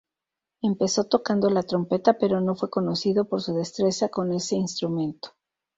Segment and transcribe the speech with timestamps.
[0.63, 5.35] Empezó tocando la trompeta, pero no fue conocido por su destreza con ese instrumento.